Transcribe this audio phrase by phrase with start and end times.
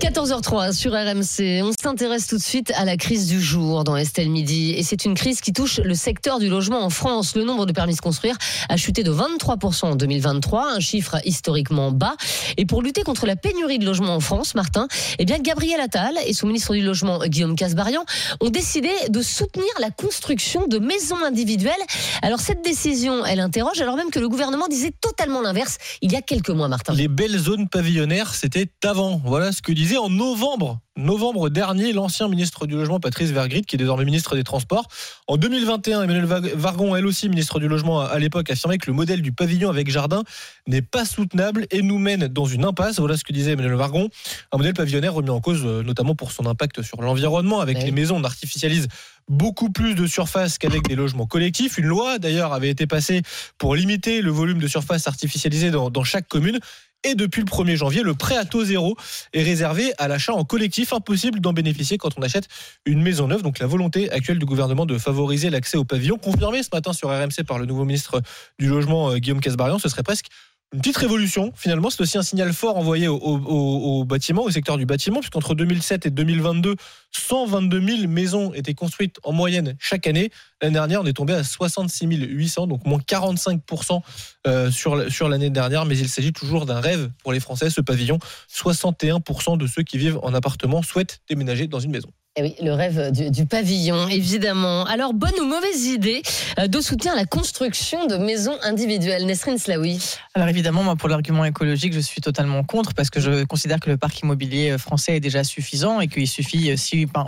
[0.00, 1.62] 14h03 sur RMC.
[1.62, 4.72] On s'intéresse tout de suite à la crise du jour dans Estelle Midi.
[4.76, 7.36] Et c'est une crise qui touche le secteur du logement en France.
[7.36, 8.36] Le nombre de permis de construire
[8.68, 12.16] a chuté de 23% en 2023, un chiffre historiquement bas.
[12.56, 14.88] Et pour lutter contre la pénurie de logements en France, Martin,
[15.18, 18.04] eh bien, Gabriel Attal et son ministre du Logement, Guillaume Casbarian,
[18.40, 21.74] ont décidé de soutenir la construction de maisons individuelles.
[22.22, 26.16] Alors, cette décision, elle interroge, alors même que le gouvernement disait totalement l'inverse il y
[26.16, 26.94] a quelques mois, Martin.
[26.94, 29.20] Les belles zones pavillonnaires, c'était avant.
[29.24, 33.76] Voilà ce que disait en novembre novembre dernier l'ancien ministre du Logement, Patrice Vergrit, qui
[33.76, 34.86] est désormais ministre des Transports.
[35.26, 39.20] En 2021, Emmanuel Vargon, elle aussi ministre du Logement à l'époque, affirmait que le modèle
[39.20, 40.22] du pavillon avec jardin
[40.68, 43.00] n'est pas soutenable et nous mène dans une impasse.
[43.00, 44.08] Voilà ce que disait Emmanuel Vargon.
[44.52, 47.60] Un modèle pavillonnaire remis en cause euh, notamment pour son impact sur l'environnement.
[47.60, 48.86] Avec les maisons, on artificialise
[49.28, 51.76] beaucoup plus de surface qu'avec des logements collectifs.
[51.78, 53.22] Une loi, d'ailleurs, avait été passée
[53.58, 56.60] pour limiter le volume de surface artificialisée dans, dans chaque commune.
[57.04, 58.96] Et depuis le 1er janvier, le prêt à taux zéro
[59.34, 60.92] est réservé à l'achat en collectif.
[60.94, 62.48] Impossible d'en bénéficier quand on achète
[62.86, 63.42] une maison neuve.
[63.42, 67.10] Donc la volonté actuelle du gouvernement de favoriser l'accès au pavillon, confirmée ce matin sur
[67.10, 68.22] RMC par le nouveau ministre
[68.58, 70.26] du Logement, euh, Guillaume Casbarian, ce serait presque
[70.74, 75.20] une petite révolution, finalement, c'est aussi un signal fort envoyé au, au secteur du bâtiment,
[75.20, 76.74] puisqu'entre 2007 et 2022,
[77.12, 80.32] 122 000 maisons étaient construites en moyenne chaque année.
[80.60, 84.00] L'année dernière, on est tombé à 66 800, donc moins 45%
[84.48, 85.84] euh, sur, sur l'année dernière.
[85.84, 88.18] Mais il s'agit toujours d'un rêve pour les Français, ce pavillon.
[88.52, 92.10] 61% de ceux qui vivent en appartement souhaitent déménager dans une maison.
[92.36, 94.84] Eh oui, le rêve du, pavillon, évidemment.
[94.86, 96.20] Alors, bonne ou mauvaise idée
[96.58, 100.00] euh, de soutien à la construction de maisons individuelles Nesrine Slaoui
[100.34, 103.88] Alors évidemment, moi, pour l'argument écologique, je suis totalement contre parce que je considère que
[103.88, 107.24] le parc immobilier euh, français est déjà suffisant et qu'il suffit, euh, si pas,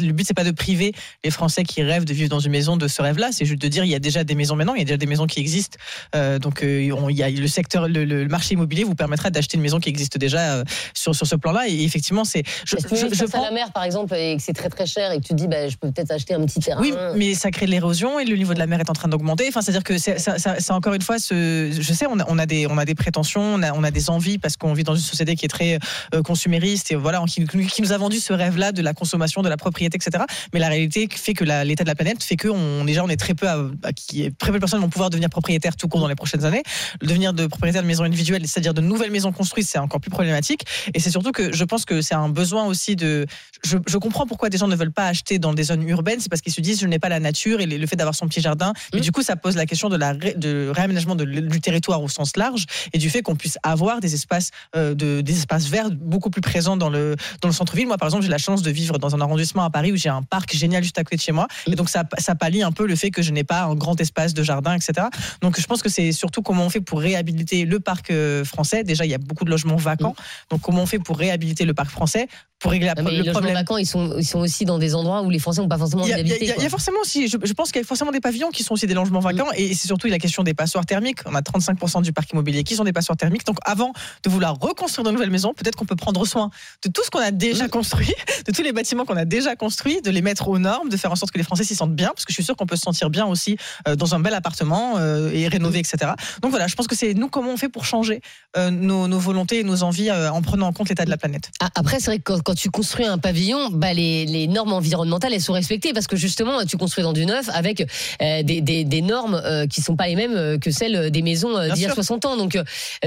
[0.00, 2.78] le but, c'est pas de priver les Français qui rêvent de vivre dans une maison
[2.78, 4.78] de ce rêve-là, c'est juste de dire il y a déjà des maisons maintenant, il
[4.78, 5.76] y a déjà des maisons qui existent.
[6.14, 9.90] donc, il y a le secteur, le, marché immobilier vous permettra d'acheter une maison qui
[9.90, 11.68] existe déjà sur, sur ce plan-là.
[11.68, 12.42] Et effectivement, c'est.
[12.64, 13.42] Je, je, je, prends...
[13.42, 15.76] la mer, par exemple, et c'est très très cher et que tu dis bah, je
[15.76, 16.80] peux peut-être acheter un petit terrain.
[16.80, 19.08] Oui, mais ça crée de l'érosion et le niveau de la mer est en train
[19.08, 19.46] d'augmenter.
[19.48, 22.84] Enfin, c'est-à-dire que c'est encore une fois, ce, je sais, on a, des, on a
[22.84, 25.78] des prétentions, on a, des envies parce qu'on vit dans une société qui est très
[26.14, 29.48] euh, consumériste et voilà, qui, qui, nous a vendu ce rêve-là de la consommation, de
[29.48, 30.24] la propriété, etc.
[30.52, 33.16] Mais la réalité fait que l'état de la planète fait que on, déjà on est
[33.16, 36.08] très peu, à, qui, très peu de personnes vont pouvoir devenir propriétaires tout court dans
[36.08, 36.62] les prochaines années.
[37.00, 40.10] Le devenir de propriétaire de maisons individuelles, c'est-à-dire de nouvelles maisons construites, c'est encore plus
[40.10, 40.62] problématique.
[40.94, 43.26] Et c'est surtout que je pense que c'est un besoin aussi de.
[43.64, 46.28] Je, je comprends pourquoi des gens ne veulent pas acheter dans des zones urbaines, c'est
[46.28, 48.40] parce qu'ils se disent je n'ai pas la nature et le fait d'avoir son petit
[48.40, 48.72] jardin.
[48.92, 49.02] Mais mmh.
[49.02, 52.66] du coup, ça pose la question de la de réaménagement du territoire au sens large
[52.92, 56.40] et du fait qu'on puisse avoir des espaces euh, de, des espaces verts beaucoup plus
[56.40, 57.86] présents dans le dans le centre-ville.
[57.86, 60.08] Moi, par exemple, j'ai la chance de vivre dans un arrondissement à Paris où j'ai
[60.08, 61.48] un parc génial juste à côté de chez moi.
[61.66, 64.00] Et donc ça ça pallie un peu le fait que je n'ai pas un grand
[64.00, 65.06] espace de jardin, etc.
[65.40, 68.84] Donc je pense que c'est surtout comment on fait pour réhabiliter le parc euh, français.
[68.84, 70.10] Déjà, il y a beaucoup de logements vacants.
[70.18, 70.50] Mmh.
[70.50, 73.76] Donc comment on fait pour réhabiliter le parc français pour régler la, les logements vacants,
[73.76, 76.12] ils sont, ils sont aussi dans des endroits où les Français n'ont pas forcément envie
[76.12, 76.54] d'habiter.
[76.56, 78.74] Il y, a forcément aussi, je, pense qu'il y a forcément des pavillons qui sont
[78.74, 81.18] aussi des logements vacants, et c'est surtout la question des passoires thermiques.
[81.26, 83.44] On a 35% du parc immobilier qui sont des passoires thermiques.
[83.44, 86.50] Donc avant de vouloir reconstruire de nouvelles maisons, peut-être qu'on peut prendre soin
[86.82, 88.12] de tout ce qu'on a déjà construit,
[88.46, 91.12] de tous les bâtiments qu'on a déjà construits, de les mettre aux normes, de faire
[91.12, 92.76] en sorte que les Français s'y sentent bien, parce que je suis sûr qu'on peut
[92.76, 96.12] se sentir bien aussi euh, dans un bel appartement euh, et rénover, etc.
[96.40, 98.22] Donc voilà, je pense que c'est nous comment on fait pour changer
[98.56, 101.50] euh, nos, volontés et nos envies en prenant en compte l'état de la planète.
[101.60, 105.40] Ah, après, c'est vrai que quand, tu construis un pavillon, bah les, normes environnementales, elles
[105.40, 107.86] sont respectées parce que justement, tu construis dans du neuf avec
[108.22, 111.60] euh, des, normes qui euh, qui sont pas les mêmes euh, que celles des maisons
[111.74, 112.36] d'il y a 60 ans.
[112.36, 112.58] Donc,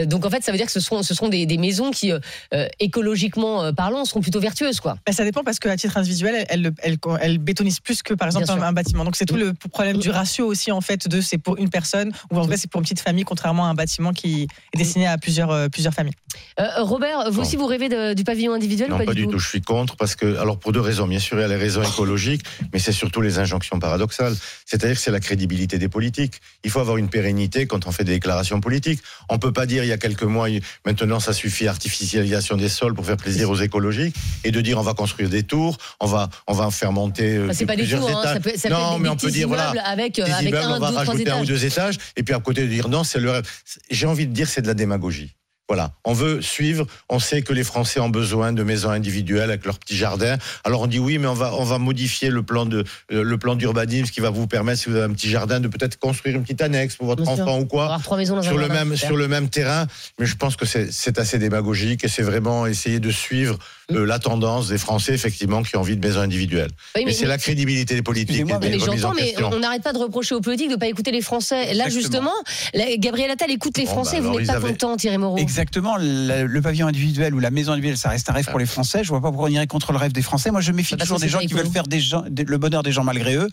[0.06, 2.12] donc en fait, ça veut dire que ce sont, ce sont des, maisons qui,
[2.80, 4.80] écologiquement parlant, seront plutôt vertueuses.
[4.80, 4.98] Quoi.
[5.06, 8.52] Bah, ça dépend parce qu'à titre individuel, elle, elle, elle, bétonise plus que par exemple
[8.52, 9.04] un, bâtiment.
[9.04, 12.12] Donc c'est tout le problème du ratio aussi en fait de c'est pour une personne
[12.32, 15.08] ou en vrai c'est pour une petite famille contrairement à un bâtiment qui est destiné
[15.08, 16.14] à plusieurs, plusieurs familles.
[16.60, 17.42] Euh, Robert, vous Bon.
[17.42, 19.29] aussi vous rêvez de- du pavillon individuel ou pas du tout.
[19.38, 21.08] Je suis contre parce que, alors pour deux raisons.
[21.08, 22.44] Bien sûr, il y a les raisons écologiques,
[22.74, 24.36] mais c'est surtout les injonctions paradoxales.
[24.66, 26.42] C'est-à-dire que c'est la crédibilité des politiques.
[26.64, 29.02] Il faut avoir une pérennité quand on fait des déclarations politiques.
[29.30, 30.48] On peut pas dire il y a quelques mois,
[30.86, 34.84] maintenant ça suffit artificialisation des sols pour faire plaisir aux écologiques et de dire on
[34.84, 37.88] va construire des tours, on va on va faire monter euh, Enfin, c'est pas des
[37.88, 39.70] tours, hein, ça peut, ça non, mais des on peut dire voilà.
[39.86, 42.34] avec, euh, avec immeubles, un, on va deux, rajouter un ou deux étages, et puis
[42.34, 43.42] à côté de dire non, c'est le.
[43.90, 45.36] J'ai envie de dire c'est de la démagogie.
[45.70, 46.88] Voilà, on veut suivre.
[47.10, 50.36] On sait que les Français ont besoin de maisons individuelles avec leur petit jardin.
[50.64, 53.38] Alors on dit oui, mais on va on va modifier le plan de euh, le
[53.38, 56.36] plan d'urbanisme qui va vous permettre, si vous avez un petit jardin, de peut-être construire
[56.38, 57.44] une petite annexe pour votre Bien sûr.
[57.44, 59.10] enfant ou quoi trois maisons dans sur un le jardin, même super.
[59.10, 59.86] sur le même terrain.
[60.20, 63.60] Mais je pense que c'est c'est assez démagogique et c'est vraiment essayer de suivre.
[63.92, 66.70] Euh, la tendance des Français effectivement qui ont envie de maisons individuelles.
[66.96, 69.84] Oui, Mais c'est la crédibilité des politiques et Excusez-moi, des mais j'entends, mais on n'arrête
[69.84, 71.74] pas de reprocher aux politiques de ne pas écouter les Français.
[71.74, 72.00] Là, Exactement.
[72.00, 72.32] justement,
[72.74, 74.22] la- Gabriel Attal écoute les Bon, Français.
[74.22, 75.38] bah, vous n'êtes pas avaient- content, Thierry Moreau.
[75.38, 78.66] Exactement, le, le pavillon individuel ou la maison individuelle, ça reste un rêve pour les
[78.66, 79.04] Français.
[79.04, 80.52] Je vois pas pourquoi on irait contre le rêve des Français.
[80.52, 82.84] Moi, je méfie Bah, toujours des gens qui veulent faire des gens, des- le bonheur
[82.84, 83.48] des gens malgré eux.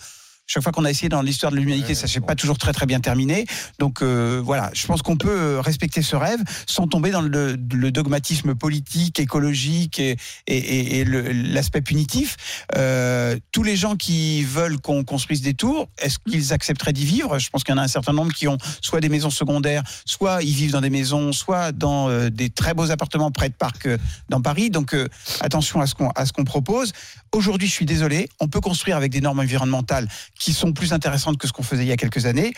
[0.48, 2.86] Chaque fois qu'on a essayé dans l'histoire de l'humanité, ça s'est pas toujours très très
[2.86, 3.46] bien terminé.
[3.80, 7.56] Donc euh, voilà, je pense qu'on peut euh, respecter ce rêve sans tomber dans le,
[7.72, 10.16] le dogmatisme politique, écologique et,
[10.46, 12.36] et- et- et le- l'aspect punitif.
[12.76, 17.40] Euh, tous les gens qui veulent qu'on construise des tours, est-ce qu'ils accepteraient d'y vivre?
[17.40, 19.82] Je pense qu'il y en a un certain nombre qui ont soit des maisons secondaires,
[20.04, 23.54] soit ils vivent dans des maisons, soit dans euh, des très beaux appartements près de
[23.54, 23.88] parcs
[24.28, 24.70] dans Paris.
[24.70, 24.94] Donc
[25.40, 26.92] attention à ce qu'on à ce qu'on propose.
[27.32, 31.38] Aujourd'hui, je suis désolé, on peut construire avec des normes environnementales qui sont plus intéressantes
[31.38, 32.52] que ce qu'on faisait il y a quelques années.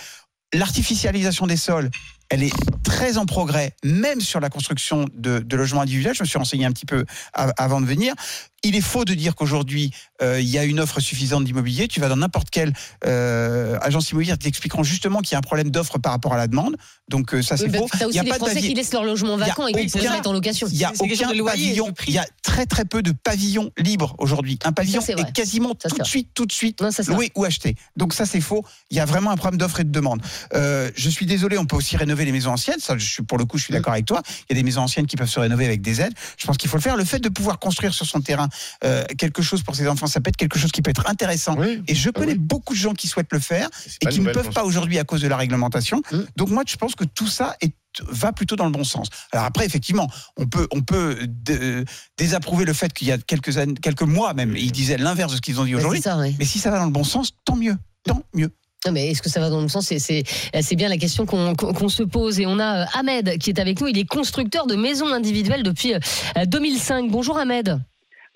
[0.55, 1.91] L'artificialisation des sols,
[2.31, 2.53] elle est
[2.83, 6.15] très en progrès, même sur la construction de, logements individuels.
[6.15, 7.05] Je me suis renseigné un petit peu
[7.35, 8.15] av- avant de venir.
[8.63, 9.93] Il est faux de dire qu'aujourd'hui,
[10.23, 11.89] euh, il y a une offre suffisante d'immobilier.
[11.89, 12.73] Tu vas dans n'importe quelle
[13.07, 16.37] euh, agence immobilière, ils t'expliqueront justement qu'il y a un problème d'offre par rapport à
[16.37, 16.77] la demande.
[17.09, 17.89] Donc euh, ça, c'est Oui, bah, faux.
[18.01, 19.47] Il aussi y a les pas Français d'avis- qui laissent leur logement Il y a
[19.47, 20.67] vacant et qui aucun- se mettent en location.
[20.71, 21.95] il y a aucun pavillon.
[22.07, 24.59] Il y a très très peu de pavillons libres aujourd'hui.
[24.65, 25.23] Un pavillon c'est vrai.
[25.29, 27.77] est quasiment Ça, tout de suite, tout de suite Non, ça, loué ou acheté.
[27.97, 28.65] Donc ça c'est faux.
[28.91, 30.21] Il y a vraiment un problème d'offre et de demande.
[30.55, 32.81] Euh, je suis désolé, on peut aussi rénover les maisons anciennes.
[32.81, 34.23] Ça, je suis pour le coup, je suis d'accord avec toi.
[34.51, 36.15] Il y a des maisons anciennes qui peuvent se rénover avec des aides.
[36.37, 36.97] Je pense qu'il faut le faire.
[36.97, 38.49] Le fait de pouvoir construire sur son terrain
[38.85, 41.57] euh, quelque chose pour ses enfants, ça peut être quelque chose qui peut être intéressant.
[41.59, 41.83] Oui.
[41.87, 42.39] Et je Ah connais oui.
[42.39, 43.69] beaucoup de gens qui souhaitent le faire
[44.01, 46.03] et qui ne peuvent pas aujourd'hui à cause de la réglementation.
[46.11, 46.19] Mm.
[46.37, 47.73] Donc moi, je pense que tout ça est
[48.11, 49.09] va plutôt dans le bon sens.
[49.33, 51.83] Alors après, effectivement, on peut, on peut dé-
[52.17, 55.37] désapprouver le fait qu'il y a quelques années, quelques mois même, ils disaient l'inverse de
[55.37, 56.01] ce qu'ils ont dit Ouais, aujourd'hui.
[56.39, 58.51] Mais si ça va dans le bon sens, tant mieux, tant mieux.
[58.87, 59.87] Non, mais est-ce que ça va dans le bon sens?
[59.87, 60.23] C'est- C'est
[60.63, 62.39] c'est bien la question qu'on qu'on- qu'on se pose.
[62.39, 63.89] Et on a euh, Ahmed qui est avec nous.
[63.89, 67.11] Il est constructeur de maisons individuelles depuis euh, 2005.
[67.11, 67.81] Bonjour Ahmed.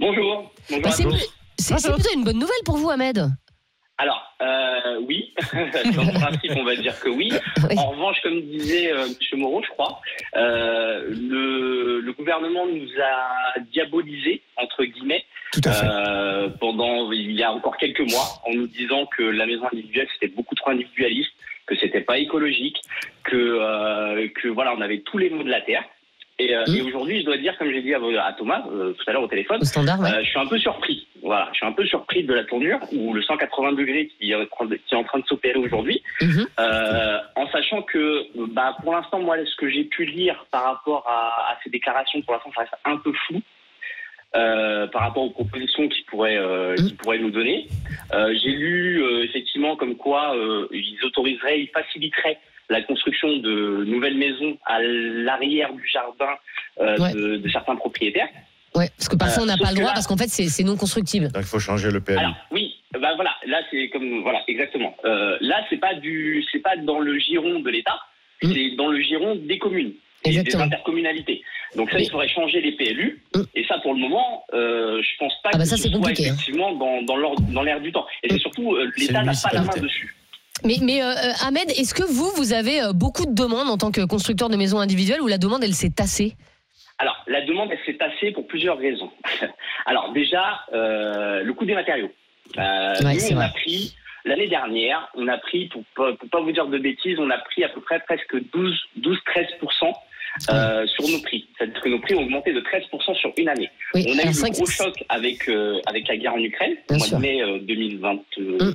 [0.01, 0.51] Bonjour.
[0.71, 1.21] Bonjour Bah, à c'est tous.
[1.63, 3.27] C'est- plutôt une bonne nouvelle pour vous, Ahmed.
[3.99, 7.31] Alors, euh, oui, dans le principe, on va dire que oui.
[7.77, 9.39] En revanche, comme disait euh, M.
[9.39, 10.01] Moreau, je crois,
[10.37, 15.87] euh, le, le gouvernement nous a diabolisé, entre guillemets, Tout à fait.
[15.87, 20.09] euh, pendant il y a encore quelques mois, en nous disant que la maison individuelle,
[20.15, 21.31] c'était beaucoup trop individualiste,
[21.67, 22.79] que c'était pas écologique,
[23.25, 25.85] que, euh, que voilà, on avait tous les maux de la terre.
[26.43, 26.75] Et, euh, Mmh.
[26.77, 29.23] et aujourd'hui, je dois dire, comme j'ai dit à, à Thomas euh, tout à l'heure
[29.23, 30.11] au téléphone, Au standard, ouais.
[30.11, 31.07] euh, je suis un peu surpris.
[31.23, 34.35] Voilà, je suis un peu surpris de la tournure ou le 180 degrés qui est
[34.35, 36.47] en train de, qui est en train de s'opérer aujourd'hui, Mhm.
[36.59, 41.07] euh, en sachant que, bah, pour l'instant, moi, ce que j'ai pu lire par rapport
[41.09, 43.41] à, à ces déclarations, pour l'instant, ça reste un peu flou.
[44.35, 47.69] Euh, par rapport aux propositions qu'ils pourraient, euh, qu'ils pourraient nous donner.
[48.15, 52.39] Euh, j'ai lu euh, effectivement comme quoi euh, ils autoriseraient, ils faciliteraient
[52.71, 56.33] la construction de nouvelles maisons à l'arrière du jardin
[56.81, 57.13] euh, Ouais.
[57.13, 58.29] de, de certains propriétaires.
[58.75, 60.49] Ouais, parce que parfois on n'a Euh, pas le droit là- parce qu'en fait c'est
[60.49, 61.27] c'est non constructible.
[61.27, 62.17] Donc il faut changer le PLU.
[62.17, 64.97] Alors oui, bah voilà, là c'est comme voilà exactement.
[65.05, 67.99] Euh, là c'est pas du, c'est pas dans le giron de l'État,
[68.43, 68.53] Mm.
[68.55, 69.93] c'est dans le giron des communes
[70.25, 71.43] et des intercommunalités.
[71.77, 73.43] Donc ça il faudrait changer les PLU Mm.
[73.55, 75.89] et ça pour le moment, euh, je pense pas Ah bah que ça, ce c'est
[75.89, 76.33] soit compliqué, hein.
[76.35, 78.07] effectivement dans dans l'ordre- dans l'air du temps.
[78.23, 78.41] Et c'est Mm.
[78.41, 80.15] surtout euh, l'État n'a pas la main dessus.
[80.65, 83.91] Mais, mais euh, euh, Ahmed, est-ce que vous, vous avez beaucoup de demandes en tant
[83.91, 86.37] que constructeur de maisons individuelles ou la demande elle s'est tassée?
[86.99, 89.11] Alors, la demande, elle s'est tassée pour plusieurs raisons.
[89.87, 92.13] Alors, déjà, euh, le coût des matériaux.
[92.59, 93.47] Euh, Ouais, nous, c'est on vrai.
[93.47, 97.19] a pris, l'année dernière, on a pris, pour pas, pour pas vous dire de bêtises,
[97.19, 99.93] on a pris à peu près presque 12-13%
[100.51, 101.47] euh, sur nos prix.
[101.57, 103.69] C'est-à-dire que nos prix ont augmenté de 13% sur une année.
[103.95, 106.95] Oui, On a eu vrai gros choc avec, euh, avec la guerre en Ukraine, au
[106.95, 108.75] mois de mai euh, 2020, euh, Mm.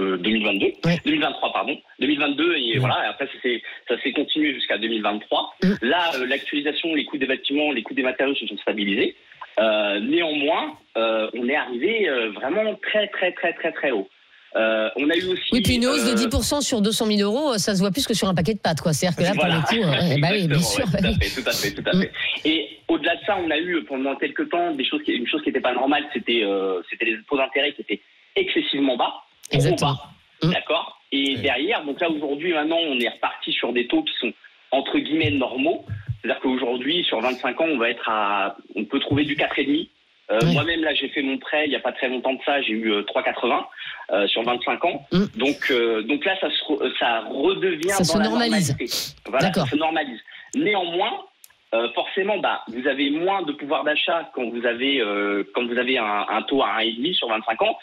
[0.00, 0.98] euh, 2022, Ouais.
[1.04, 2.80] 2023 pardon, 2022 et Mm.
[2.80, 3.04] voilà.
[3.04, 3.28] Et après
[3.88, 5.54] ça s'est continué jusqu'à 2023.
[5.62, 5.72] Mm.
[5.82, 9.14] Là, euh, l'actualisation, les coûts des bâtiments, les coûts des matériaux se sont stabilisés.
[10.02, 14.08] Néanmoins, on est arrivé vraiment très très très très très haut.
[14.58, 15.42] Euh, on a eu aussi.
[15.52, 18.06] Oui, puis une hausse de euh, 10% sur 200 000 euros, ça se voit plus
[18.06, 18.92] que sur un paquet de pâtes, quoi.
[18.92, 19.60] C'est-à-dire que là, Voilà.
[19.60, 20.84] pour le coup, euh, bah oui, bien sûr.
[20.84, 22.00] Ouais, tout à fait, tout à fait, tout à Mm.
[22.02, 22.12] fait.
[22.44, 25.42] Et au-delà de ça, on a eu pendant quelques temps des choses qui, une chose
[25.42, 28.00] qui n'était pas normale, c'était euh, c'était les taux d'intérêt qui étaient
[28.36, 29.12] excessivement bas,
[29.48, 29.92] trop Exactement.
[29.92, 30.52] bas, Mm.
[30.52, 31.00] d'accord.
[31.12, 34.32] Et derrière, donc là aujourd'hui, maintenant, on est reparti sur des taux qui sont
[34.72, 35.84] entre guillemets normaux.
[36.20, 39.88] C'est-à-dire qu'aujourd'hui, sur 25 ans, on va être à, on peut trouver du 4,5.
[40.30, 40.38] Euh.
[40.52, 42.60] Moi-même, là, j'ai fait mon prêt il n'y a pas très longtemps de ça.
[42.62, 43.64] J'ai eu euh, 3,80
[44.10, 45.06] euh, sur 25 ans.
[45.12, 45.24] Mm.
[45.36, 48.68] Donc, euh, donc là, ça, se ça redevient Ça dans se la normalise.
[48.68, 48.94] normalité.
[49.26, 50.20] Voilà, ça se normalise.
[50.54, 51.12] Néanmoins,
[51.74, 55.78] euh, forcément, bah, vous avez moins de pouvoir d'achat quand vous avez euh, quand vous
[55.78, 57.78] avez un, un taux à 1,5 sur 25 ans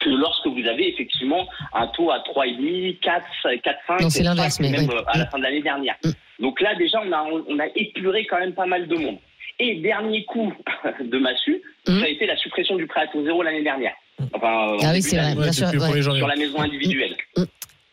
[0.00, 3.24] que lorsque vous avez effectivement un taux à 3,5, 4,
[3.62, 4.94] 4, 5, Non, c'est l'inverse, mais même oui.
[4.94, 5.96] euh, à la fin de l'année dernière.
[6.04, 6.10] Mm.
[6.40, 9.18] Donc là, déjà, on a, on a épuré quand même pas mal de monde.
[9.60, 10.52] Et dernier coup
[11.00, 13.92] de massue, ça a été la suppression du prêt à taux zéro l'année dernière.
[14.32, 15.68] Enfin, euh, Ah oui, c'est vrai, bien sûr.
[15.68, 15.78] ouais.
[15.78, 16.20] 1er janvier.
[16.20, 17.16] Sur la maison individuelle.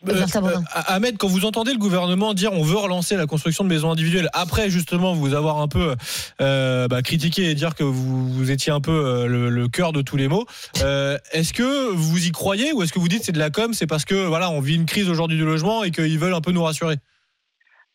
[0.04, 0.60] Martin Bourdin.
[0.60, 3.90] Euh, Ahmed, quand vous entendez le gouvernement dire on veut relancer la construction de maisons
[3.90, 5.96] individuelles, après justement vous avoir un peu
[6.40, 9.92] euh, bah, critiqué et dire que vous, vous étiez un peu euh, le, le cœur
[9.92, 10.46] de tous les mots,
[10.82, 13.72] euh, est-ce que vous y croyez ou est-ce que vous dites c'est de la com,
[13.72, 16.40] c'est parce que voilà on vit une crise aujourd'hui du logement et qu'ils veulent un
[16.40, 16.96] peu nous rassurer?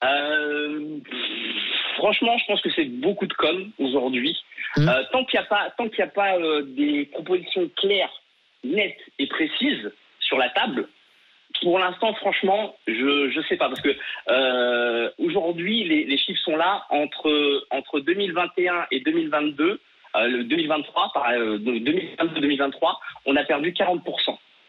[0.04, 0.98] Euh,
[2.02, 4.36] franchement, je pense que c'est beaucoup de com aujourd'hui.
[4.78, 4.90] Mhm.
[4.90, 8.12] Euh, tant qu'il n'y a pas, tant qu'il a pas euh, des propositions claires,
[8.64, 10.88] nettes et précises sur la table,
[11.62, 13.96] pour l'instant, franchement, je je sais pas parce que
[14.30, 19.80] euh, aujourd'hui les, les chiffres sont là entre entre 2021 et 2022,
[20.16, 24.02] euh, le 2023 par euh, 2022-2023, on a perdu 40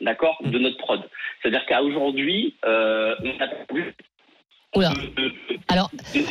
[0.03, 1.01] d'accord de notre prod.
[1.41, 3.95] C'est-à-dire qu'à aujourd'hui, on a perdu
[4.75, 4.93] Oula.
[5.69, 5.91] Alors,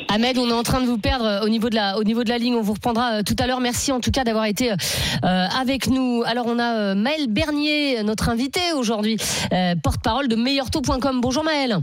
[0.10, 2.24] Ahmed, on est en train de vous perdre euh, au niveau de la, au niveau
[2.24, 2.56] de la ligne.
[2.56, 3.60] On vous reprendra euh, tout à l'heure.
[3.60, 4.76] Merci en tout cas d'avoir été euh,
[5.24, 6.24] avec nous.
[6.26, 9.18] Alors, on a euh, Maël Bernier, notre invité aujourd'hui,
[9.54, 11.22] euh, porte-parole de meilleurtaux.com.
[11.22, 11.80] Bonjour Maël.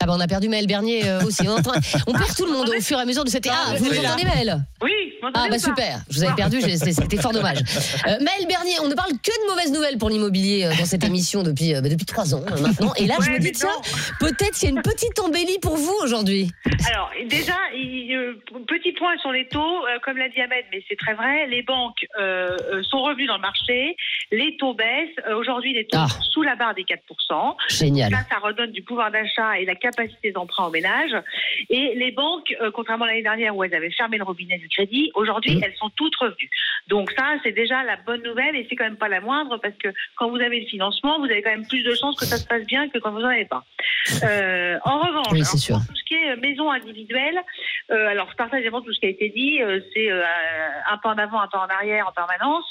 [0.00, 1.42] Ah ben on a perdu Maël Bernier euh, aussi.
[1.48, 3.48] On, perd tout le monde au fur et à mesure de cette.
[3.50, 4.64] Ah, vous nous entendez Maël?
[4.80, 4.92] Oui,
[5.34, 7.58] Ah bah super, je vous avais perdu, c'était fort dommage.
[8.06, 11.04] Euh, Maël Bernier, on ne parle que de mauvaises nouvelles pour l'immobilier euh, dans cette
[11.10, 12.92] émission depuis, euh, bah, depuis trois ans euh, maintenant.
[12.96, 13.68] Et là, je me dis, tiens,
[14.20, 16.50] peut-être qu'il y a une petite embellie pour vous aujourd'hui.
[16.90, 18.36] Alors, déjà, il-
[18.68, 21.98] petit point sur les taux, comme l'a dit Ahmed, mais c'est très vrai, les banques
[22.90, 23.96] sont revenues dans le marché,
[24.30, 26.08] les taux baissent, aujourd'hui les taux Ah.
[26.08, 27.56] sont sous la barre des 4%.
[27.68, 28.10] Génial.
[28.12, 31.14] Là, ça redonne du pouvoir d'achat et la capacité d'emprunt aux ménages.
[31.70, 35.07] Et les banques, contrairement à l'année dernière où elles avaient fermé le robinet du crédit,
[35.14, 35.62] aujourd'hui, Mm.
[35.64, 36.50] elles sont toutes revenues.
[36.88, 39.74] Donc ça, c'est déjà la bonne nouvelle et c'est quand même pas la moindre parce
[39.76, 42.36] que quand vous avez le financement, vous avez quand même plus de chances que ça
[42.38, 43.64] se passe bien que quand vous n'en avez pas.
[44.24, 45.76] Euh, en revanche, Oui, c'est alors, sûr.
[45.76, 47.38] pour tout ce qui est euh, maison individuelle,
[47.90, 51.10] euh, alors je partage évidemment tout ce qui a été dit, euh, c'est un pas
[51.10, 52.64] en avant, un pas en arrière en permanence.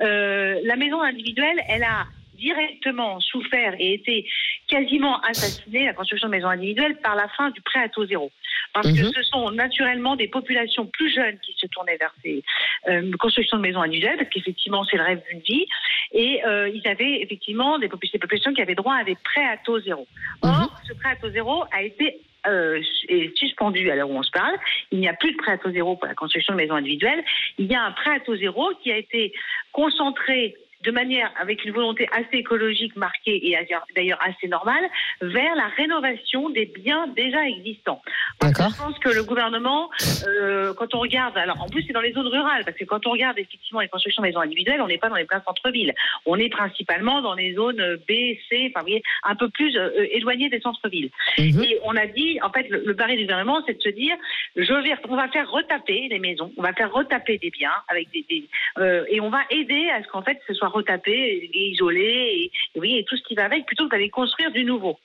[0.00, 4.28] La maison individuelle, elle a directement souffert et été
[4.68, 8.32] quasiment assassinée, la construction de maisons individuelles, par la fin du prêt à taux zéro.
[8.72, 9.12] Parce que Mhm.
[9.12, 12.42] ce sont naturellement des populations plus jeunes qui se tournaient vers ces
[12.88, 15.66] euh, constructions de maisons individuelles, parce qu'effectivement, c'est le rêve d'une vie.
[16.12, 19.44] Et euh, ils avaient effectivement des, popul- des populations qui avaient droit à des prêts
[19.44, 20.06] à taux zéro.
[20.42, 24.22] Or, ce prêt à taux zéro a été euh, est suspendu à l'heure où on
[24.24, 24.56] se parle.
[24.90, 27.22] Il n'y a plus de prêt à taux zéro pour la construction de maisons individuelles.
[27.56, 29.32] Il y a un prêt à taux zéro qui a été
[29.70, 33.56] concentré de manière avec une volonté assez écologique marquée et
[33.94, 34.84] d'ailleurs assez normale
[35.20, 38.02] vers la rénovation des biens déjà existants.
[38.38, 38.72] Parce que D'accord.
[38.76, 39.90] Je pense que le gouvernement,
[40.26, 43.06] euh, quand on regarde, alors en plus c'est dans les zones rurales, parce que quand
[43.06, 45.94] on regarde effectivement les constructions de maisons individuelles, on n'est pas dans les pleins centres-villes.
[46.26, 48.12] On est principalement dans les zones B,
[48.48, 51.10] C, enfin vous voyez, un peu plus euh, éloignées des centres-villes.
[51.38, 51.62] Mhm.
[51.62, 54.16] Et on a dit, en fait, le, le pari du gouvernement, c'est de se dire,
[54.56, 58.10] je vais, on va faire retaper les maisons, on va faire retaper des biens avec
[58.10, 58.48] des, des-
[58.78, 62.80] euh, et on va aider à ce qu'en fait ce soit retapé et, isolé et,
[62.80, 64.98] oui tout ce qui va avec, plutôt que d'aller construire du nouveau.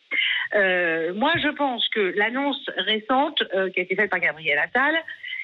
[0.55, 4.95] Euh, moi, je pense que l'annonce récente euh, qui a été faite par Gabriel Attal,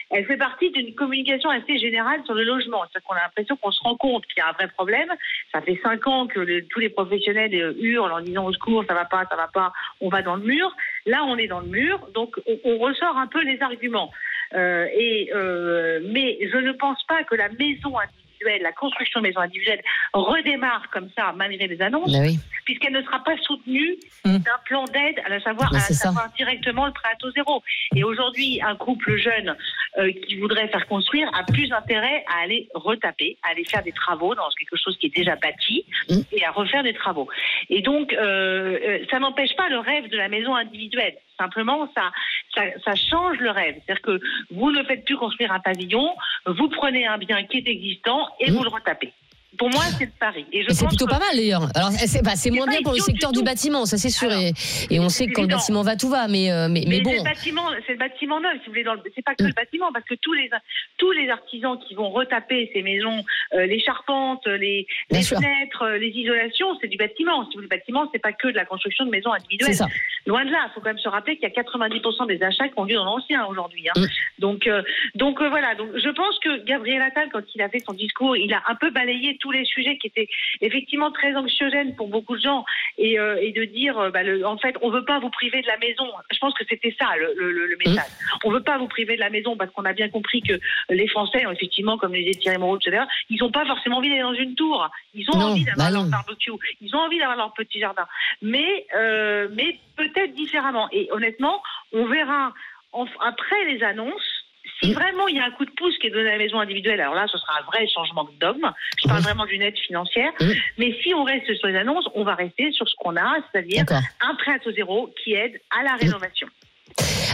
[0.10, 2.84] elle fait partie d'une communication assez générale sur le logement.
[2.84, 5.10] C'est-à-dire qu'on a l'impression qu'on se rend compte qu'il y a un vrai problème.
[5.52, 8.94] Ça fait cinq ans que tous les professionnels euh, hurlent en disant au secours, ça
[8.94, 10.76] va pas, ça va pas, on va dans le mur.
[11.06, 14.12] Là, on est dans le mur, donc on, ressort un peu les arguments.
[14.56, 18.23] Et mais je ne pense pas que la maison individuelle,
[18.62, 19.82] la construction de maisons individuelles
[20.14, 22.40] redémarre comme ça malgré les annonces oui.
[22.66, 24.38] puisqu'elle ne sera pas soutenue Mm.
[24.38, 27.62] d'un plan d'aide, à la savoir, à savoir directement le prêt à taux zéro.
[27.94, 29.54] Et aujourd'hui, un couple jeune
[29.98, 33.92] euh, qui voudrait faire construire a plus intérêt à aller retaper, à aller faire des
[33.92, 36.22] travaux dans quelque chose qui est déjà bâti Mm.
[36.32, 37.28] et à refaire des travaux.
[37.70, 41.16] Et donc, euh, euh, ça n'empêche pas le rêve de la maison individuelle.
[41.40, 42.12] Simplement, ça,
[42.56, 43.76] ça, ça change le rêve.
[43.86, 44.20] C'est-à-dire que
[44.52, 48.52] vous ne faites plus construire un pavillon, vous prenez un bien qui est existant et
[48.52, 49.14] vous le retapez.
[49.58, 50.46] Pour moi, c'est le pari.
[50.52, 51.68] Et je c'est plutôt que- pas mal d'ailleurs.
[51.76, 54.30] Alors c'est bah, moins bien pour le du secteur du bâtiment, ça c'est sûr.
[54.30, 54.54] Alors, et,
[54.90, 56.28] et on sait que quand le bâtiment va, tout va.
[56.28, 57.12] Mais, euh, mais, mais Mais bon.
[57.12, 58.84] c'est le bâtiment, c'est le bâtiment neuf, si vous voulez.
[58.84, 60.50] Le, c'est pas que le bâtiment, parce que tous les
[60.98, 65.84] tous les artisans qui vont retaper ces maisons, euh, les charpentes, les, Bien les fenêtres,
[65.84, 67.42] euh, les isolations, c'est du bâtiment.
[67.44, 69.76] Si vous voulez, le bâtiment, c'est pas que de la construction de maisons individuelles.
[69.76, 69.88] ça.
[70.26, 72.68] Loin de là, il faut quand même se rappeler qu'il y a 90% des achats
[72.70, 73.88] qui ont lieu dans l'ancien aujourd'hui.
[73.90, 74.00] hein.
[74.00, 74.06] Mm.
[74.40, 74.82] Donc, euh,
[75.16, 75.76] donc euh, voilà.
[75.76, 78.76] Donc, je pense que Gabriel Attal, quand il a fait son discours, il a un
[78.76, 80.30] peu balayé tous les sujets qui étaient
[80.62, 82.64] effectivement très anxiogènes pour beaucoup de gens
[82.98, 85.62] et, euh, et de dire, euh, bah, le- en fait, on veut pas vous priver
[85.62, 86.08] de la maison.
[86.32, 88.10] Je pense que c'était ça le, le- le- le message.
[88.46, 90.54] On veut pas vous priver de la maison parce qu'on a bien compris que
[90.90, 94.22] les Français, effectivement, comme le disait Thierry Moreau l'heure, ils n'ont pas forcément envie d'aller
[94.22, 94.90] dans une tour.
[95.14, 96.52] Ils ont Non, envie d'avoir bah leur barbecue.
[96.82, 98.08] Ils ont envie d'avoir leur petit jardin.
[98.42, 100.88] Mais, euh, mais peut-être différemment.
[100.94, 102.54] Et honnêtement, on verra
[102.94, 104.43] en- après les annonces.
[104.84, 106.60] Si vraiment il y a un coup de pouce qui est donné à la maison
[106.60, 108.72] individuelle, alors là, ce sera un vrai changement de dogme.
[109.02, 109.24] Je parle Oui.
[109.24, 110.32] vraiment d'une aide financière.
[110.78, 113.86] Mais si on reste sur les annonces, on va rester sur ce qu'on a, c'est-à-dire
[114.22, 116.48] un prêt à taux zéro qui aide à la rénovation.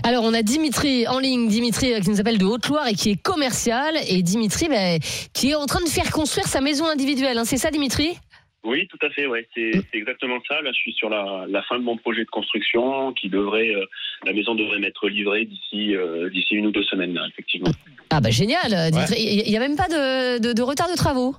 [0.04, 3.12] Alors on a Dimitri en ligne, Dimitri euh, qui nous appelle de Haute-Loire et qui
[3.12, 3.96] est commercial.
[4.08, 4.98] Et Dimitri bah,
[5.34, 7.38] qui est en train de faire construire sa maison individuelle.
[7.38, 7.44] hein.
[7.46, 8.18] C'est ça Dimitri?
[8.66, 9.48] Oui, tout à fait, ouais.
[9.56, 10.62] c'est exactement ça.
[10.62, 13.86] Là, je suis sur la, la fin de mon projet de construction qui devrait, euh,
[14.26, 17.72] la maison devrait m'être livrée d'ici euh, d'ici une ou deux semaines, là, effectivement.
[18.10, 18.90] Ah bah génial euh.
[19.18, 21.36] Il n'y a même pas de, de- de retard de travaux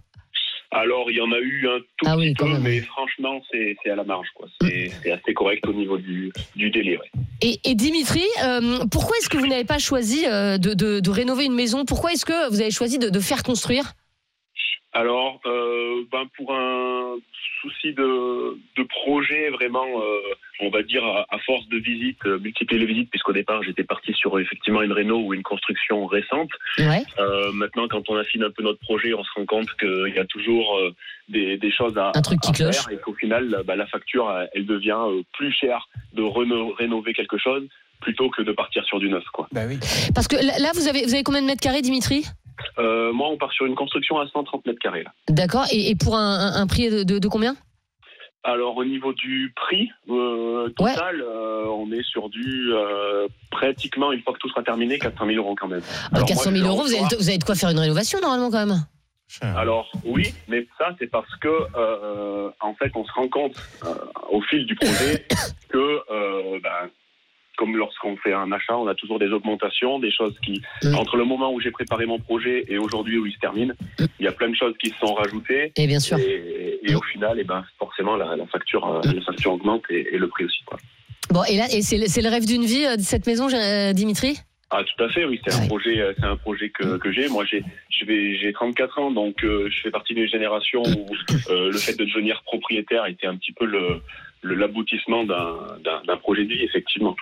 [0.70, 2.62] Alors, il y en a eu un tout Ah petit peu, même.
[2.62, 4.48] mais franchement, c'est à la marge, quoi.
[4.62, 7.10] C'est assez correct au niveau du, du délai, ouais.
[7.42, 11.44] Et, et Dimitri, euh, pourquoi est-ce que vous n'avez pas choisi de, de- de rénover
[11.44, 11.84] une maison?
[11.84, 13.92] Pourquoi est-ce que vous avez choisi de, de faire construire?
[14.92, 17.14] Alors, euh, ben pour un
[17.62, 20.18] souci de, de projet, vraiment, euh,
[20.60, 23.84] on va dire à, à force de visites, euh, multiplier les visites, puisqu'au départ j'étais
[23.84, 26.50] parti sur effectivement une réno ou une construction récente.
[26.78, 27.04] Ouais.
[27.20, 30.18] Euh, maintenant, quand on affine un peu notre projet, on se rend compte qu'il y
[30.18, 30.92] a toujours euh,
[31.28, 34.28] des, des choses à, Un truc qui à faire et qu'au final, bah, la facture,
[34.54, 37.66] elle- devient euh, plus chère de reno- rénover quelque chose
[38.00, 39.24] plutôt que de partir sur du neuf.
[39.32, 39.46] Quoi.
[39.52, 39.78] Bah oui.
[40.14, 42.24] Parce que là, là, vous avez, vous avez combien de mètres carrés, Dimitri?
[42.78, 45.02] Euh, moi, on part sur une construction à 130 mètres carrés.
[45.04, 45.12] Là.
[45.28, 45.64] D'accord.
[45.72, 47.56] Et, et pour un, un- un prix de, de- de combien?
[48.42, 54.22] Alors au niveau du prix euh, total, euh, on est sur du euh, pratiquement une
[54.22, 55.80] fois que tout sera terminé 400 000 euros quand même.
[55.80, 57.78] Euh, Alors, 400 moi, 000 je euros, vous avez, vous avez de quoi faire une
[57.78, 58.78] rénovation normalement quand même?
[59.42, 63.94] Alors oui, mais ça c'est parce que euh, en fait on se rend compte euh,
[64.30, 65.26] au fil du projet
[65.68, 66.88] que euh, ben,
[67.60, 70.94] comme lorsqu'on fait un achat, on a toujours des augmentations, des choses qui Mm.
[70.94, 73.74] entre le moment où j'ai préparé mon projet et aujourd'hui où il se termine,
[74.18, 75.72] il y a plein de choses qui se sont rajoutées.
[75.76, 76.16] Et bien sûr.
[76.18, 80.14] Et, et au final, et ben forcément la, la facture, euh, la facture augmente et,
[80.14, 80.62] et le prix aussi.
[80.64, 80.78] Quoi.
[81.30, 84.38] Bon, et là, et c'est le, rêve d'une vie, euh, de cette maison, euh, Dimitri?
[84.70, 87.28] Ah tout à fait, oui, c'est un projet, c'est un projet que, que j'ai.
[87.28, 91.06] Moi, j'ai, j'ai 34 ans, donc euh, je fais partie d'une génération où
[91.50, 94.00] euh, le fait de devenir propriétaire était un petit peu le,
[94.44, 95.56] l'aboutissement d'un,
[96.06, 97.16] d'un projet de vie, effectivement.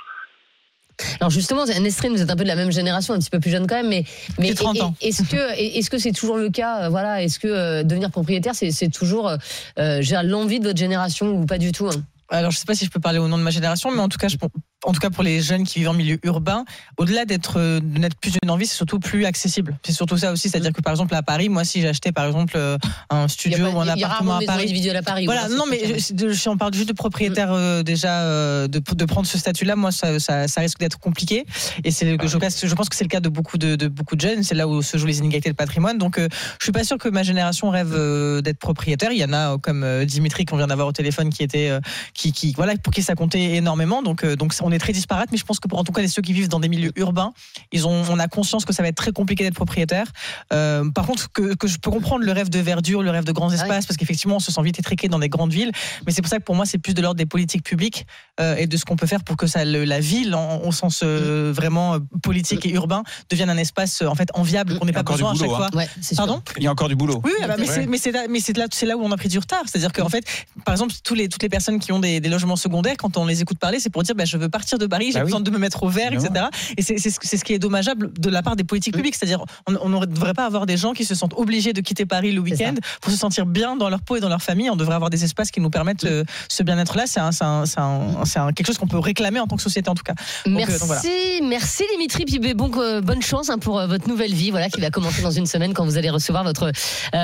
[1.21, 3.51] Alors justement, Nesrine, vous êtes un peu de la même génération, un petit peu plus
[3.51, 4.05] jeune quand même, mais,
[4.39, 4.95] mais J'ai 30 ans.
[5.01, 8.55] est-ce que est-ce que c'est toujours le cas euh, Voilà, est-ce que euh, devenir propriétaire,
[8.55, 9.31] c'est, toujours
[9.79, 12.03] euh, j'ai l'envie de votre génération ou pas du tout hein?
[12.31, 14.09] Alors, je sais pas si je peux parler au nom de ma génération, mais en
[14.09, 14.37] tout cas, je,
[14.85, 16.65] en tout cas pour les jeunes qui vivent en milieu urbain,
[16.99, 19.79] au-delà d'être de n'être plus une envie, c'est surtout plus accessible.
[19.83, 22.53] C'est surtout ça aussi, c'est-à-dire que par exemple à Paris, moi, si j'achetais par exemple
[22.57, 22.77] euh,
[23.09, 24.65] un studio ou un appartement à Paris.
[24.65, 25.25] individuelle à Paris.
[25.25, 29.05] Voilà, non, mais je, je- on parle juste de propriétaire euh, déjà euh, de, de
[29.07, 29.75] prendre ce statut-là.
[29.75, 31.47] Moi, ça, ça, ça risque d'être compliqué,
[31.85, 33.89] et c'est Ah je, pense- je pense que c'est le cas de beaucoup de, de
[33.89, 34.43] beaucoup de jeunes.
[34.43, 35.97] C'est là où se jouent les inégalités de patrimoine.
[35.97, 36.29] Donc, euh,
[36.61, 37.95] je suis pas sûr que ma génération rêve
[38.43, 39.13] d'être propriétaire.
[39.13, 41.71] Il y en a comme Dimitri qu'on vient d'avoir au téléphone qui était
[42.19, 44.03] qui, qui voilà pour qui ça comptait énormément.
[44.03, 46.03] Donc, euh, donc on est très disparate, mais je pense que pour en tout cas
[46.03, 47.33] les ceux qui vivent dans des milieux urbains,
[47.71, 50.07] ils ont on a conscience que ça va être très compliqué d'être propriétaire.
[50.53, 53.33] Euh, par contre, que, que je peux comprendre le rêve de verdure, le rêve de
[53.33, 55.71] grands espaces, parce qu'effectivement, on se sent vite étriqué dans des grandes villes.
[56.07, 58.05] Mais c'est pour ça que pour moi, c'est plus de l'ordre des politiques publiques
[58.41, 60.73] euh, et de ce qu'on peut faire pour que ça, le- la ville, en, au
[60.73, 65.01] sens euh, vraiment politique et urbain, devienne un espace en fait enviable, qu'on n'ait pas
[65.01, 65.67] encore du besoin à chaque boulot, fois.
[65.73, 65.77] hein.
[65.77, 65.89] Ouais.
[66.17, 66.43] Pardon?
[66.57, 67.21] Il y a encore du boulot.
[67.25, 67.75] oui, ah bah, mais Ouais.
[67.75, 69.63] c'est mais c'est là, mais c'est là, où on a pris du retard.
[69.67, 70.25] C'est-à-dire qu'en fait,
[70.65, 73.27] par exemple, tous les, toutes les personnes qui ont des, des logements secondaires, quand on
[73.27, 75.25] les écoute parler, c'est pour dire, bah, je veux partir de Paris, j'ai Bah oui.
[75.27, 76.47] besoin de me mettre au vert, etc.
[76.77, 79.15] Et c'est ce, qui est dommageable de la part des politiques publiques.
[79.17, 82.33] C'est-à-dire, on ne devrait pas avoir des gens qui se sentent obligés de quitter Paris
[82.33, 84.71] le week-end pour se sentir bien dans leur peau et dans leur famille.
[84.71, 87.05] On devrait avoir des espaces qui nous permettent euh, ce bien-être-là.
[87.07, 90.03] C'est un, un- un- quelque chose qu'on peut réclamer en tant que société, en tout
[90.05, 90.15] cas.
[90.47, 91.03] Donc, euh, Merci, donc voilà.
[91.49, 92.25] merci Dimitri.
[92.39, 95.31] Ben, bon, euh, bonne chance hein, pour votre nouvelle vie, voilà, qui va commencer dans
[95.31, 96.71] une semaine quand vous allez recevoir votre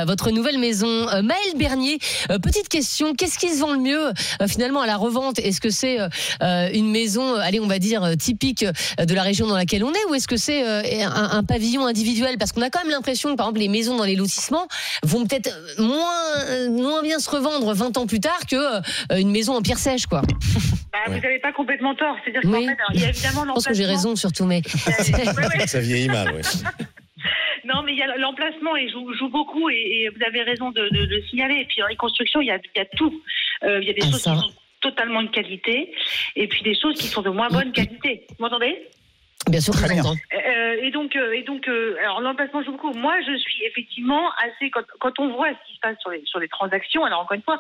[0.07, 1.07] votre nouvelle maison.
[1.23, 1.99] Maël Bernier,
[2.43, 5.71] petite question, qu'est-ce qui se vend le mieux euh, finalement à la revente Est-ce que
[5.71, 6.09] c'est euh,
[6.43, 9.93] euh, une maison euh, allez, on va dire typique de la région dans laquelle on
[9.93, 12.37] est, ou est-ce que c'est euh, un, un pavillon individuel?
[12.39, 14.67] Parce qu'on a quand même l'impression que, par exemple, les maisons dans les lotissements
[15.05, 18.81] vont peut-être moins, moins bien se revendre 20 ans plus tard que euh,
[19.19, 20.23] une maison en pierre sèche, quoi.
[20.93, 22.17] Bah, Vous n'avez pas complètement tort.
[22.25, 22.67] C'est-à-dire qu'en Oui.
[22.67, 25.67] fait, alors, il y a évidemment Je pense que j'ai raison surtout, mais Ouais, ouais.
[25.67, 26.43] Ça vieillit mal, oui.
[27.67, 30.71] Non, mais il y a l'emplacement et joue, joue beaucoup et, et vous avez raison
[30.71, 31.61] de, de, de signaler.
[31.63, 33.11] Et puis dans les constructions, il y a, il y a tout.
[33.63, 34.33] Euh, il y a des Ah, choses ça.
[34.35, 34.53] qui sont
[34.85, 35.93] totalement de qualité
[36.37, 38.27] et puis des choses qui sont de moins bonne qualité.
[38.39, 38.77] Vous m'entendez?
[39.49, 40.03] Bien sûr, Très bien.
[40.03, 40.17] l'entends.
[40.33, 42.93] Euh, et donc, euh, et donc, euh, alors l'emplacement joue beaucoup.
[42.93, 46.23] Moi, je suis effectivement assez quand, quand on voit ce qui se passe sur les
[46.25, 47.05] sur les transactions.
[47.05, 47.59] Alors encore une fois,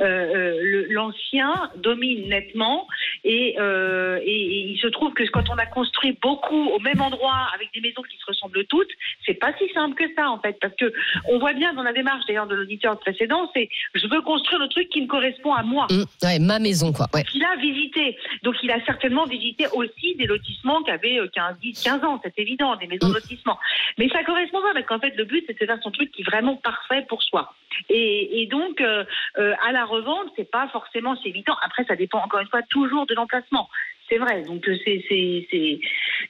[0.00, 2.86] euh, euh, l'ancien domine nettement
[3.24, 7.00] et, euh, et, et il se trouve que quand on a construit beaucoup au même
[7.00, 8.90] endroit avec des maisons qui se ressemblent toutes,
[9.24, 10.92] c'est pas si simple que ça en fait, parce que
[11.28, 14.68] on voit bien dans la démarche d'ailleurs de l'auditeur précédent, c'est je veux construire le
[14.68, 15.86] truc qui me correspond à moi.
[15.90, 17.06] Hum, ouais, ma maison, quoi.
[17.14, 17.22] Ouais.
[17.34, 18.16] Il a visité.
[18.42, 22.20] Donc, il a certainement visité aussi des lotissements qui avaient euh, 15, 10, 15 ans,
[22.22, 23.58] c'est évident, des maisons de lotissement.
[23.98, 26.22] Mais ça correspond pas, parce qu'en fait, le but, c'est de faire son truc qui
[26.22, 27.54] est vraiment parfait pour soi.
[27.88, 29.04] Et, et donc, euh,
[29.38, 31.54] euh, à la revente, c'est pas forcément si évident.
[31.62, 33.68] Après, ça dépend encore une fois toujours de l'emplacement.
[34.08, 34.42] C'est vrai.
[34.42, 35.80] Donc, euh, c'est, il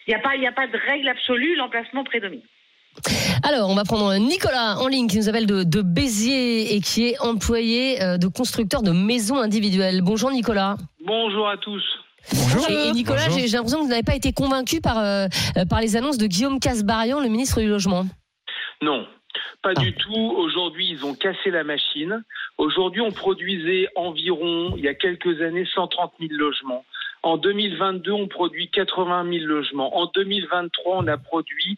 [0.09, 1.57] n'y a pas, il y a pas de règle absolue.
[1.57, 2.43] L'emplacement prédomine.
[3.43, 7.09] Alors, on va prendre Nicolas en ligne qui nous appelle de, de Béziers et qui
[7.09, 10.01] est employé de constructeur de maisons individuelles.
[10.03, 10.77] Bonjour Nicolas.
[11.05, 11.85] Bonjour à tous.
[12.33, 12.71] Bonjour.
[12.71, 15.81] Et, et Nicolas, j'ai l'impression que vous n'avez pas été convaincu par, euh, euh, par
[15.81, 18.05] les annonces de Guillaume Casbarian, le ministre du Logement.
[18.83, 19.07] Non,
[19.63, 19.81] pas Ah.
[19.81, 20.35] du tout.
[20.37, 22.23] Aujourd'hui, ils ont cassé la machine.
[22.59, 26.85] Aujourd'hui, on produisait environ, il y a quelques années, 130 000 logements.
[27.23, 29.97] En 2022, on produit 80 000 logements.
[29.99, 31.77] En 2023, on a produit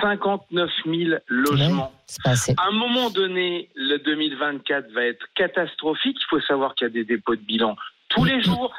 [0.00, 1.92] 59 000 logements.
[2.24, 6.16] À un moment donné, le 2024 va être catastrophique.
[6.20, 7.76] Il faut savoir qu'il y a des dépôts de bilan
[8.08, 8.72] tous les jours.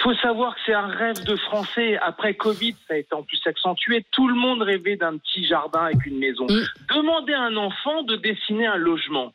[0.00, 1.96] Il faut savoir que c'est un rêve de Français.
[2.02, 4.04] Après Covid, ça a été en plus accentué.
[4.10, 6.44] Tout le monde rêvait d'un petit jardin avec une maison.
[6.48, 6.62] Mm.
[6.94, 9.32] Demandez à un enfant de dessiner un logement.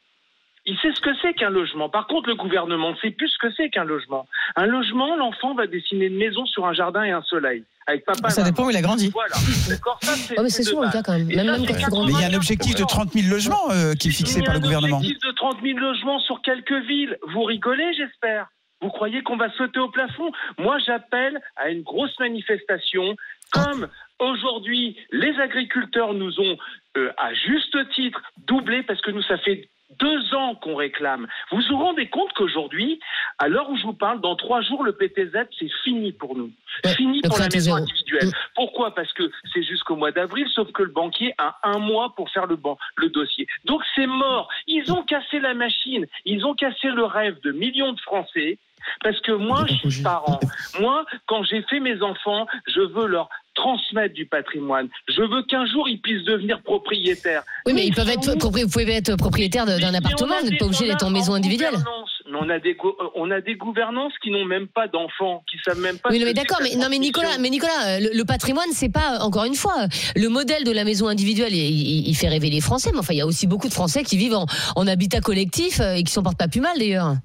[0.69, 1.87] Il sait ce que c'est qu'un logement.
[1.87, 4.27] Par contre, le gouvernement ne sait plus ce que c'est qu'un logement.
[4.57, 7.63] Un logement, l'enfant va dessiner une maison sur un jardin et un soleil.
[7.85, 9.09] Avec papa Ça dépend où il a grandi.
[9.11, 9.35] Voilà.
[9.69, 10.95] D'accord Ça, c'est Oh, mais c'est de souvent le base.
[10.95, 11.31] cas quand même.
[11.31, 12.11] Et Même, ça, même c'est quand tu grandis.
[12.13, 14.43] Mais il y a un objectif de 30 000 logements euh, qui est fixé Il
[14.43, 14.97] y a par le un gouvernement.
[14.97, 17.17] objectif de 30 000 logements sur quelques villes.
[17.31, 18.47] Vous rigolez, j'espère.
[18.81, 20.31] Vous croyez qu'on va sauter au plafond?
[20.57, 23.15] Moi, j'appelle à une grosse manifestation.
[23.51, 23.87] Comme
[24.19, 26.57] aujourd'hui, les agriculteurs nous ont,
[26.97, 29.69] euh, à juste titre, doublé parce que nous, ça fait
[30.01, 31.27] deux ans qu'on réclame.
[31.49, 32.99] Vous vous rendez compte qu'aujourd'hui,
[33.39, 36.51] à l'heure où je vous parle, dans trois jours, le PTZ, c'est fini pour nous.
[36.83, 37.77] Ouais, fini pour la maison zéro.
[37.77, 38.29] individuelle.
[38.53, 38.93] Pourquoi?
[38.93, 42.47] Parce que c'est jusqu'au mois d'avril, sauf que le banquier a un mois pour faire
[42.47, 43.47] le, ban- le dossier.
[43.63, 44.49] Donc c'est mort.
[44.67, 46.05] Ils ont cassé la machine.
[46.25, 48.59] Ils ont cassé le rêve de millions de Français.
[49.03, 50.39] Parce que moi, je suis parent.
[50.79, 54.87] Moi, quand j'ai fait mes enfants, je veux leur transmettre du patrimoine.
[55.07, 57.41] Je veux qu'un jour ils puissent devenir propriétaires.
[57.65, 60.85] Oui, mais ils peuvent être, vous pouvez être propriétaire d'un appartement, vous n'êtes pas obligé
[60.87, 61.71] d'être en maison individuelle.
[61.73, 62.09] gouvernance.
[62.29, 65.43] Mais on a des go- euh, on a des gouvernances qui n'ont même pas d'enfants,
[65.49, 66.09] qui savent même pas.
[66.11, 69.19] Oui, mais d'accord, mais non, mais Nicolas, mais Nicolas, euh, le, le patrimoine, c'est pas
[69.21, 71.53] encore une fois le modèle de la maison individuelle.
[71.53, 73.73] Il, il- il fait rêver les Français, mais enfin, il y a aussi beaucoup de
[73.73, 74.45] Français qui vivent en,
[74.75, 77.15] en habitat collectif euh, et qui s'en portent pas plus mal d'ailleurs.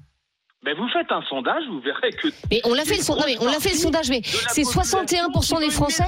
[0.63, 2.29] Ben, vous faites un sondage, vous verrez que.
[2.49, 5.59] Mais on l'a fait le sondage, mais on l'a fait le sondage, mais c'est 61%
[5.59, 6.05] des Français.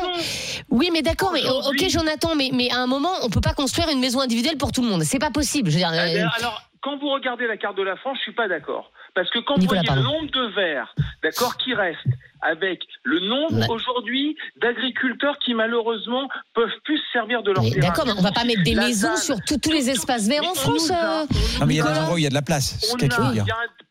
[0.70, 3.54] Oui, mais d'accord, mais oh, ok, Jonathan, mais, mais à un moment, on peut pas
[3.54, 5.04] construire une maison individuelle pour tout le monde.
[5.04, 5.70] C'est pas possible.
[5.70, 8.18] Je veux dire, Eh ben, euh, alors, quand vous regardez la carte de la France,
[8.20, 8.92] je suis pas d'accord.
[9.14, 12.00] Parce que quand Nicolas, vous voyez le nombre de verres, d'accord, qui restent,
[12.42, 13.70] avec le nombre Ouais.
[13.70, 17.88] aujourd'hui d'agriculteurs qui malheureusement peuvent plus se servir de leur mais terrain.
[17.88, 20.54] d'accord, mais on va pas mettre des La maisons sur tous- les espaces verts en
[20.54, 20.92] France.
[20.92, 21.26] a- euh.
[21.62, 22.94] Non, mais il y a des endroits où il y a de la place.
[23.02, 23.46] Il y a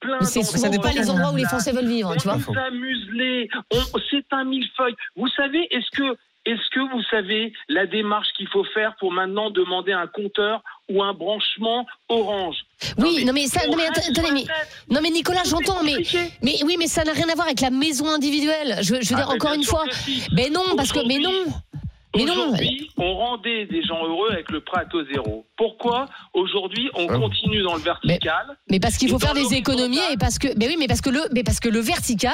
[0.04, 2.36] plein souvent où pas les endroits où les Français veulent vivre, on tu vois.
[2.36, 3.48] nous a muselés.
[3.72, 4.94] On- C'est un millefeuille.
[5.16, 9.50] Vous savez, est-ce que, est-ce que vous savez la démarche qu'il faut faire pour maintenant
[9.50, 12.56] demander un compteur ou un branchement orange
[12.98, 14.48] Oui, non mais ça, on non mais attendez, tête.
[14.90, 15.96] non mais Nicolas, j'entends, mais
[16.42, 18.76] mais oui, mais ça n'a rien à voir avec la maison individuelle.
[18.82, 20.22] Je, je veux Ah, dire encore une fois, si.
[20.32, 21.32] mais non, parce que mais non,
[22.22, 25.46] Aujourd'hui- on rendait des gens heureux avec le prêt à taux zéro.
[25.56, 30.16] Pourquoi aujourd'hui on continue dans le vertical Mais parce qu'il faut faire des économies et
[30.16, 32.32] parce que, mais oui, mais parce que le, mais parce que le vertical,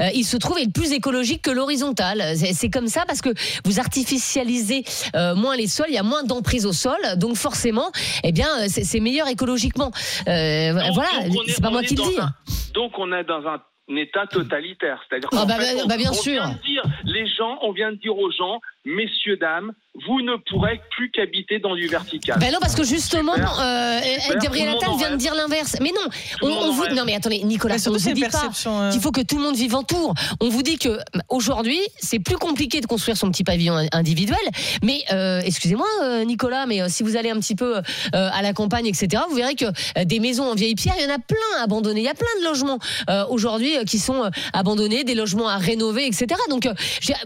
[0.00, 2.22] euh, il se trouve être plus écologique que l'horizontal.
[2.36, 3.30] C'est comme ça parce que
[3.64, 4.84] vous artificialisez
[5.16, 7.90] euh, moins les sols, il y a moins d'emprise au sol, donc forcément,
[8.24, 9.90] eh bien, euh, c'est meilleur écologiquement.
[10.28, 12.18] Euh, Donc- voilà, est- c'est pas moi est qui le dans dis.
[12.20, 12.30] un-
[12.74, 13.60] Donc on est dans un
[13.96, 16.32] état totalitaire, c'est-à-dire Ah bah, bah, bah, bien on sûr.
[16.44, 19.72] vient de dire les gens, on vient de dire aux gens, messieurs dames,
[20.06, 22.38] vous ne pourrez plus qu'habiter dans du vertical.
[22.40, 24.00] Ben non, parce que justement, euh,
[24.40, 25.76] Gabriel Attal vient de dire l'inverse.
[25.82, 26.08] Mais non,
[26.42, 26.86] on, on vous.
[26.94, 28.90] Non, mais attendez, Nicolas, Mais on vous dit pas euh.
[28.90, 30.14] qu'il faut que tout le monde vive en tour.
[30.40, 34.38] On vous dit que aujourd'hui, c'est plus compliqué de construire son petit pavillon individuel.
[34.82, 37.80] Mais euh, excusez-moi, euh, Nicolas, mais euh, si vous allez un petit peu euh,
[38.12, 41.06] à la campagne, etc., vous verrez que euh, des maisons en vieille pierre, il y
[41.10, 42.00] en a plein abandonnés.
[42.00, 42.78] Il y a plein de logements
[43.10, 46.26] euh, aujourd'hui euh, qui sont euh, abandonnés, des logements à rénover, etc.
[46.48, 46.72] Donc, euh,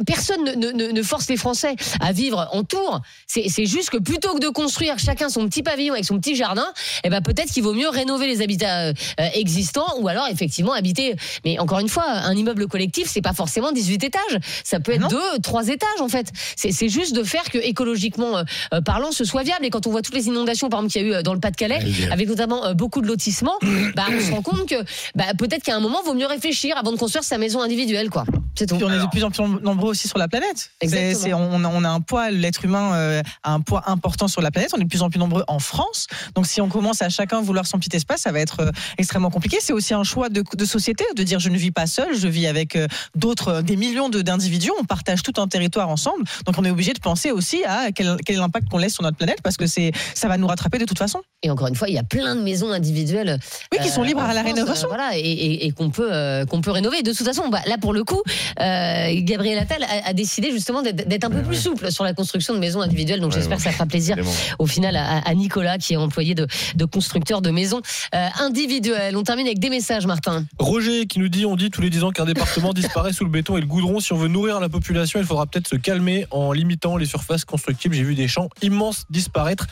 [0.04, 3.00] personne ne, ne- ne- ne force les Français à vivre en tour.
[3.26, 6.66] C'est juste que plutôt que de construire chacun son petit pavillon avec son petit jardin,
[7.04, 10.72] eh ben peut-être qu'il vaut mieux rénover les habitats euh, euh, existants ou alors effectivement
[10.72, 11.14] habiter.
[11.44, 14.38] Mais encore une fois, un immeuble collectif, c'est pas forcément 18 étages.
[14.64, 16.28] Ça peut être deux, trois étages en fait.
[16.56, 18.38] C'est juste de faire que écologiquement
[18.72, 19.64] euh, parlant, ce soit viable.
[19.64, 21.40] Et quand on voit toutes les inondations, par exemple, qu'il y a eu dans le
[21.40, 23.58] Pas-de-Calais, avec notamment beaucoup de lotissements,
[23.94, 24.76] bah, on se rend compte que
[25.14, 28.24] bah, peut-être qu'à un moment, vaut mieux réfléchir avant de construire sa maison individuelle, quoi.
[28.58, 28.76] C'est tout.
[28.76, 30.70] Puis on est de plus en plus nombreux aussi sur la planète.
[30.82, 34.40] C'est- on, a, on a un poids, l'être humain euh, a un poids important sur
[34.40, 34.70] la planète.
[34.76, 36.06] On est de plus en plus nombreux en France.
[36.34, 39.30] Donc si on commence à chacun vouloir son petit espace, ça va être euh, extrêmement
[39.30, 39.58] compliqué.
[39.60, 42.28] C'est aussi un choix de, de société de dire je ne vis pas seul, je
[42.28, 44.70] vis avec euh, d'autres, euh, des millions de- d'individus.
[44.80, 46.24] On partage tout un territoire ensemble.
[46.46, 49.02] Donc on est obligé de penser aussi à quel, quel est l'impact qu'on laisse sur
[49.02, 51.20] notre planète parce que c'est, ça va nous rattraper de toute façon.
[51.42, 53.38] Et encore une fois, il y a plein de maisons individuelles.
[53.72, 54.86] Oui, qui sont libres à la France, rénovation.
[54.86, 57.02] euh, voilà, et, et- et qu'on peut, euh, qu'on peut rénover.
[57.02, 58.22] De toute façon, bah, là, pour le coup,
[58.60, 62.35] euh, Gabriel Attal a, a décidé justement d'être un peu plus souple sur la construction
[62.54, 63.20] de maisons individuelles.
[63.20, 63.64] Donc, Ouais, j'espère ouais.
[63.64, 64.36] que ça fera plaisir Évidemment.
[64.58, 67.80] au final à, à Nicolas, qui est employé de, de constructeur de maisons
[68.14, 69.16] euh, individuelles.
[69.16, 70.44] On termine avec des messages, Martin.
[70.58, 73.30] Roger qui nous dit on dit tous les 10 ans qu'un département disparaît sous le
[73.30, 74.00] béton et le goudron.
[74.00, 77.44] Si on veut nourrir la population, il faudra peut-être se calmer en limitant les surfaces
[77.44, 77.94] constructibles.
[77.94, 79.66] J'ai vu des champs immenses disparaître.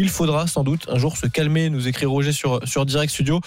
[0.00, 3.40] Il faudra sans doute un jour se calmer, nous écrit Roger sur, sur Direct Studio.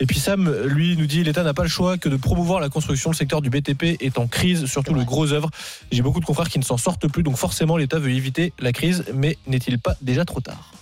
[0.00, 2.68] Et puis Sam, lui, nous dit l'État n'a pas le choix que de promouvoir la
[2.68, 3.10] construction.
[3.10, 5.48] Le secteur du BTP est en crise, surtout le gros œuvre.
[5.90, 8.72] J'ai beaucoup de confrères qui ne s'en sortent plus, donc forcément l'État veut éviter la
[8.72, 10.74] crise, mais n'est-il pas déjà trop tard?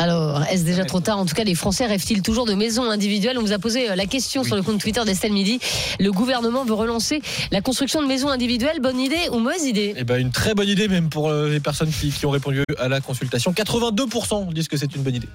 [0.00, 1.18] Alors, est-ce déjà trop tard?
[1.18, 3.36] En tout cas, les Français rêvent-ils toujours de maisons individuelles?
[3.36, 5.60] On vous a posé euh, la question sur le compte Twitter d'Estelle Midi.
[5.98, 8.80] Le gouvernement veut relancer la construction de maisons individuelles.
[8.80, 9.92] Bonne idée ou mauvaise idée?
[9.98, 12.64] Eh ben, une très bonne idée même pour euh, les personnes qui, qui ont répondu
[12.78, 13.52] à la consultation.
[13.52, 15.28] 82% disent que c'est une bonne idée.